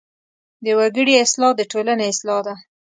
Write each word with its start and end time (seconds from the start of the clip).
د 0.63 0.65
وګړي 0.79 1.13
اصلاح 1.25 1.51
د 1.55 1.61
ټولنې 1.71 2.05
اصلاح 2.11 2.39
ده. 2.47 2.55